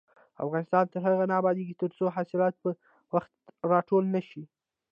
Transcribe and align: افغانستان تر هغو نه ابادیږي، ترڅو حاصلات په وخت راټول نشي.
افغانستان 0.45 0.83
تر 0.91 0.99
هغو 1.05 1.25
نه 1.31 1.35
ابادیږي، 1.41 1.73
ترڅو 1.81 2.05
حاصلات 2.15 2.53
په 2.63 2.69
وخت 3.13 3.33
راټول 3.71 4.03
نشي. 4.15 4.43